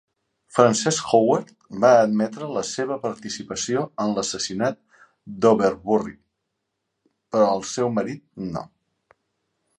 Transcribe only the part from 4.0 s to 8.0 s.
en l'assassinat d'Overbury, però el seu